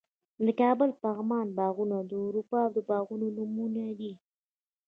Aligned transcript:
د 0.45 0.47
کابل 0.61 0.89
پغمان 1.03 1.47
باغونه 1.57 1.97
د 2.09 2.11
اروپا 2.27 2.61
د 2.75 2.77
باغونو 2.89 3.27
نمونې 3.37 3.89
دي 3.99 4.13